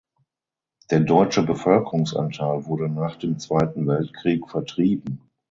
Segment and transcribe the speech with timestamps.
[0.89, 5.21] Der deutsche Bevölkerungsanteil wurde nach dem Zweiten Weltkrieg vertrieben.